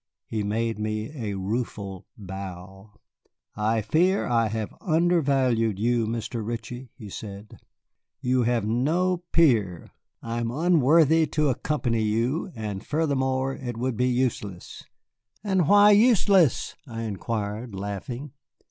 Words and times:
He 0.25 0.41
made 0.41 0.79
me 0.79 1.11
a 1.13 1.35
rueful 1.37 2.07
bow. 2.17 2.93
"I 3.55 3.83
fear 3.83 4.23
that 4.23 4.31
I 4.31 4.47
have 4.47 4.73
undervalued 4.81 5.77
you, 5.77 6.07
Mr. 6.07 6.43
Ritchie," 6.43 6.89
he 6.95 7.07
said. 7.07 7.59
"You 8.19 8.41
have 8.41 8.65
no 8.65 9.17
peer. 9.31 9.91
I 10.23 10.39
am 10.39 10.49
unworthy 10.49 11.27
to 11.27 11.49
accompany 11.49 12.01
you, 12.01 12.51
and 12.55 12.83
furthermore, 12.83 13.53
it 13.53 13.77
would 13.77 13.95
be 13.95 14.07
useless." 14.09 14.83
"And 15.43 15.67
why 15.67 15.91
useless!" 15.91 16.75
I 16.87 17.03
inquired, 17.03 17.75
laughing. 17.75 18.31